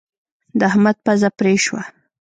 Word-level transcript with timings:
د 0.59 0.61
احمد 0.69 0.97
پزه 1.05 1.29
پرې 1.39 1.53
شوه. 1.65 1.81